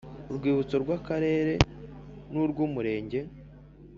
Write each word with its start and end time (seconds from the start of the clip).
urwibutso 0.29 0.75
rw 0.83 0.89
Akarere 0.97 1.53
n 2.31 2.33
urw 2.43 2.57
Umurenge 2.67 3.19